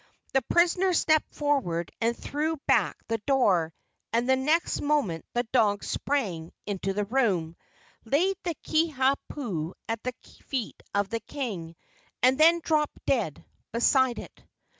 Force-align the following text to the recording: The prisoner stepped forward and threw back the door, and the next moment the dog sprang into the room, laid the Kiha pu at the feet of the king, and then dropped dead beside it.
The 0.33 0.41
prisoner 0.41 0.93
stepped 0.93 1.31
forward 1.31 1.91
and 2.01 2.17
threw 2.17 2.57
back 2.65 2.97
the 3.07 3.19
door, 3.19 3.71
and 4.11 4.27
the 4.27 4.35
next 4.35 4.81
moment 4.81 5.25
the 5.35 5.43
dog 5.53 5.83
sprang 5.83 6.51
into 6.65 6.93
the 6.95 7.05
room, 7.05 7.55
laid 8.03 8.35
the 8.41 8.55
Kiha 8.63 9.15
pu 9.29 9.75
at 9.87 10.01
the 10.01 10.15
feet 10.45 10.81
of 10.95 11.09
the 11.09 11.19
king, 11.19 11.75
and 12.23 12.35
then 12.39 12.61
dropped 12.63 12.97
dead 13.05 13.45
beside 13.71 14.17
it. 14.17 14.41